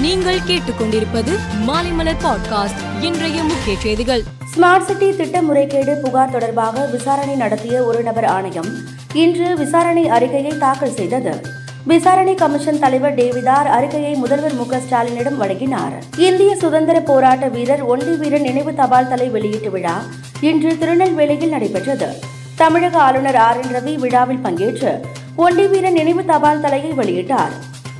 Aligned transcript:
நீங்கள் 0.00 0.38
கேட்டுக்கொண்டிருப்பது 0.38 1.32
மாலைமலர் 1.66 2.20
பாட்காஸ்ட் 2.24 2.80
இன்றைய 3.00 3.42
முக்கிய 3.42 3.78
செய்திகள். 3.78 4.22
ஸ்மார்ட் 4.52 4.84
சிட்டி 4.84 5.16
திட்ட 5.16 5.42
முறைகேடு 5.42 5.98
புகார் 6.02 6.30
தொடர்பாக 6.30 6.84
விசாரணை 6.86 7.34
நடத்திய 7.34 7.82
ஒரு 7.82 8.02
நபர் 8.02 8.24
ஆணையம் 8.24 8.70
இன்று 9.12 9.56
விசாரணை 9.56 10.08
அறிக்கையை 10.08 10.58
தாக்கல் 10.58 10.92
செய்தது. 10.92 11.40
விசாரணை 11.84 12.34
கமிஷன் 12.34 12.78
தலைவர் 12.78 13.14
டேவிதார் 13.14 13.68
அறிக்கையை 13.68 14.14
முதல்வர் 14.14 14.54
மு 14.54 14.64
ஸ்டாலினிடம் 14.64 15.36
வழங்கினார். 15.36 15.92
இந்திய 16.16 16.56
சுதந்திர 16.56 17.00
போராட்ட 17.00 17.48
வீரர் 17.48 17.82
ஒண்டி 17.82 18.16
வீரன் 18.16 18.42
நினைவு 18.42 18.74
தபால் 18.74 19.08
தலை 19.08 19.28
வெளியீட்டு 19.28 19.70
விழா 19.70 20.02
இன்று 20.40 20.78
திருநெல்வேலியில் 20.78 21.48
நடைபெற்றது. 21.48 22.10
தமிழக 22.56 22.98
ஆளுநர் 22.98 23.36
ஆர் 23.36 23.60
என் 23.60 23.74
ரவி 23.76 23.94
விழாவில் 23.94 24.44
பங்கேற்று 24.44 25.00
ஒண்டி 25.36 25.66
வீரன் 25.66 25.92
நினைவு 25.92 26.24
தபால் 26.24 26.60
தலையை 26.60 26.90
வெளியிட்டார். 26.90 27.52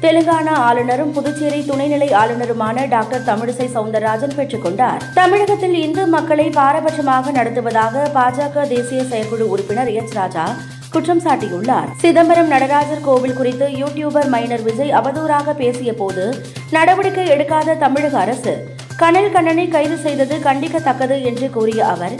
தெலுங்கானா 0.03 0.53
ஆளுநரும் 0.67 1.11
புதுச்சேரி 1.12 1.59
துணைநிலை 1.61 2.07
ஆளுநருமான 2.21 2.85
டாக்டர் 2.89 3.27
தமிழிசை 3.27 3.66
சவுந்தரராஜன் 3.75 4.34
பெற்றுக் 4.37 4.62
கொண்டார். 4.62 5.02
தமிழகத்தில் 5.15 5.75
இந்து 5.83 6.06
மக்களை 6.06 6.47
பாரபட்சமாக 6.48 7.33
நடத்துவதாக 7.38 8.05
பாஜக 8.15 8.66
தேசிய 8.69 9.05
செயற்குழு 9.05 9.48
உறுப்பினர் 9.48 9.91
எச். 9.92 10.15
ராஜா 10.15 10.45
குற்றம் 10.95 11.23
சாட்டியுள்ளார். 11.27 11.91
சிதம்பரம் 12.02 12.51
நடராஜர் 12.55 13.05
கோவில் 13.09 13.37
குறித்து 13.41 13.69
யூடியூபர் 13.83 14.28
மைனர் 14.28 14.62
விஜய் 14.62 14.97
அவதூறாக 15.01 15.55
பேசிய 15.62 15.92
போது 15.95 16.25
நடவடிக்கை 16.70 17.28
எடுக்காத 17.37 17.78
தமிழக 17.84 18.19
அரசு 18.19 18.55
கனல் 18.97 19.33
கண்ணனை 19.33 19.69
கைது 19.69 19.97
செய்தது 19.97 20.37
கண்டிக்கத்தக்கது 20.48 21.19
என்று 21.23 21.51
கூறிய 21.51 21.87
அவர் 21.87 22.17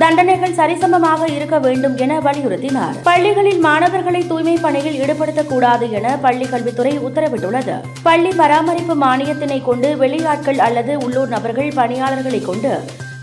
தண்டனைகள் 0.00 0.54
சரிசமமாக 0.58 1.30
இருக்க 1.34 1.58
வேண்டும் 1.58 1.96
என 1.96 2.20
வலியுறுத்தினார். 2.20 2.94
பள்ளிகளில் 3.02 3.58
மாணவர்களை 3.58 4.26
தூய்மை 4.26 4.54
பணியில் 4.56 4.98
ஈடுபடுத்தக்கூடாது 5.02 5.90
என 5.90 6.16
பள்ளி 6.16 6.46
கல்வித்துறை 6.46 6.98
உத்தரவிட்டுள்ளது. 6.98 7.76
பள்ளி 8.02 8.30
பராமரிப்பு 8.30 8.94
மானியத்தினை 8.94 9.62
கொண்டு 9.62 9.96
வெளியாட்கள் 9.96 10.58
அல்லது 10.58 10.98
உள்ளூர் 10.98 11.28
நபர்கள் 11.28 11.72
பணியாளர்களை 11.74 12.40
கொண்டு 12.40 12.72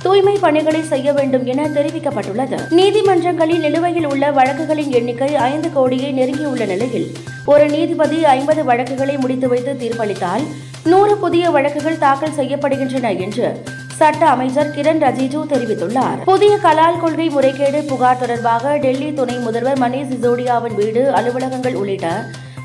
தூய்மை 0.03 0.38
பணிகளை 0.41 0.83
செய்ய 0.83 1.13
வேண்டும் 1.13 1.45
என 1.45 1.67
தெரிவிக்கப்பட்டுள்ளது. 1.67 2.57
நீதிமன்றங்களில் 2.69 3.59
நிலுவையில் 3.59 4.07
உள்ள 4.07 4.31
வழக்குகளின் 4.31 4.91
எண்ணிக்கை 4.91 5.35
ஐந்து 5.35 5.72
கோடியை 5.73 6.11
நெருங்கியுள்ள 6.11 6.66
நிலையில் 6.66 7.07
ஒரு 7.45 7.69
நீதிபதி 7.69 8.25
ஐம்பது 8.25 8.63
வழக்குகளை 8.63 9.17
முடித்து 9.17 9.47
வைத்து 9.47 9.73
தீர்ப்பளித்தால் 9.73 10.45
நூறு 10.83 11.17
புதிய 11.17 11.49
வழக்குகள் 11.49 11.97
தாக்கல் 11.97 12.38
செய்யப்படுகின்றன 12.38 13.17
என்று 13.17 13.63
சட்ட 14.00 14.23
அமைச்சர் 14.33 14.69
கிரண் 14.75 15.02
ரஜிஜு 15.05 15.39
தெரிவித்துள்ளார். 15.53 16.19
புதிய 16.25 16.53
கலால் 16.58 17.00
கொள்கை 17.00 17.30
முறைகேடு 17.30 17.80
புகார் 17.89 18.19
தொடர்பாக 18.19 18.75
டெல்லி 18.78 19.14
துணை 19.14 19.36
முதல்வர் 19.38 19.80
மணீஷ் 19.80 20.11
சிசோடியாவின் 20.11 20.75
வீடு 20.75 21.03
அலுவலகங்கள் 21.17 21.75
உள்ளிட்ட 21.81 22.08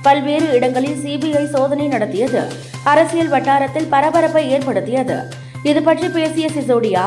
பல்வேறு 0.02 0.46
இடங்களில் 0.56 1.00
சிபிஐ 1.04 1.44
சோதனை 1.54 1.86
நடத்தியது. 1.88 2.42
அரசியல் 2.84 3.28
வட்டாரத்தில் 3.28 3.90
பரபரப்பை 3.90 4.50
ஏற்படுத்தியது. 4.50 5.16
இது 5.62 5.82
பற்றி 5.82 6.08
பேசிய 6.08 6.48
சிசோடியா 6.56 7.04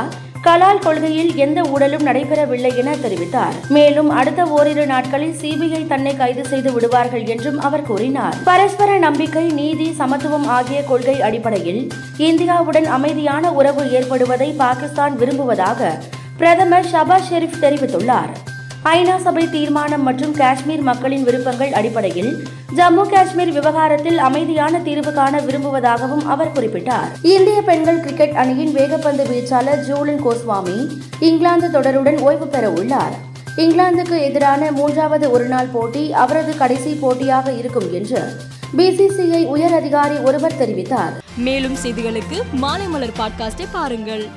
கலால் 0.47 0.79
கொள்கையில் 0.79 1.35
எந்த 1.35 1.61
ஊழலும் 1.61 2.05
நடைபெறவில்லை 2.05 2.75
என 2.75 2.95
தெரிவித்தார். 2.95 3.55
மேலும் 3.69 4.09
அடுத்த 4.09 4.45
ஓரிரு 4.45 4.85
நாட்களில் 4.85 5.35
சிபிஐ 5.41 5.87
தன்னை 5.87 6.15
கைது 6.15 6.45
செய்து 6.45 6.71
விடுவார்கள் 6.71 7.25
என்றும் 7.25 7.59
அவர் 7.59 7.81
கூறினார். 7.81 8.35
பரஸ்பர 8.43 8.97
நம்பிக்கை 8.97 9.51
நீதி 9.51 9.93
சமத்துவம் 9.93 10.47
ஆகிய 10.47 10.83
கொள்கை 10.83 11.21
அடிப்படையில் 11.21 11.91
இந்தியாவுடன் 12.17 12.85
அமைதியான 12.85 13.51
உறவு 13.51 13.85
ஏற்படுவதை 13.91 14.53
பாகிஸ்தான் 14.55 15.15
விரும்புவதாக 15.15 15.99
பிரதமர் 16.37 16.85
ஷபாஸ் 16.91 17.29
ஷெரீப் 17.31 17.61
தெரிவித்துள்ளார். 17.61 18.33
ஐநா 18.87 19.17
சபை 19.17 19.49
தீர்மானம் 19.49 20.03
மற்றும் 20.03 20.33
காஷ்மீர் 20.33 20.81
மக்களின் 20.81 21.23
விருப்பங்கள் 21.23 21.71
அடிப்படையில் 21.71 22.47
ஜம்மு 22.75 23.03
காஷ்மீர் 23.09 23.51
விவகாரத்தில் 23.51 24.17
அமைதியான 24.17 24.79
தீர்வு 24.79 25.13
காண 25.13 25.39
விரும்புவதாகவும் 25.39 26.25
அவர் 26.25 26.51
குறிப்பிட்டார். 26.51 27.09
இந்திய 27.21 27.61
பெண்கள் 27.61 27.99
கிரிக்கெட் 27.99 28.35
அணியின் 28.35 28.75
வேகப்பந்து 28.75 29.25
வீச்சாளர் 29.31 29.83
ஜூலின் 29.87 30.23
கோஸ்வாமி 30.25 30.77
இங்கிலாந்து 31.19 31.79
தொடருடன் 31.79 32.19
ஓய்வு 32.19 32.47
பெற 32.47 32.69
உள்ளார். 32.69 33.15
இங்கிலாந்துக்கு 33.57 34.19
எதிரான 34.21 34.71
மூன்றாவது 34.71 35.31
ஒருநாள் 35.31 35.73
போட்டி 35.73 36.13
அவரது 36.13 36.57
கடைசி 36.57 36.93
போட்டியாக 36.93 37.51
இருக்கும் 37.51 37.93
என்று 37.93 38.21
பிசிசிஐ 38.77 39.45
உயர் 39.45 39.73
அதிகாரி 39.73 40.15
ஒருவர் 40.15 40.59
தெரிவித்தார். 40.61 41.13
மேலும் 41.37 41.77
செய்திகளுக்கு 41.83 42.39
மாலைமலர் 42.61 43.17
பாட்காஸ்டை 43.19 43.67
பாருங்கள். 43.71 44.27